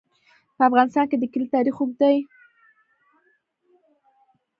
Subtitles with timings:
[0.55, 2.17] په افغانستان کې د کلي تاریخ اوږد دی.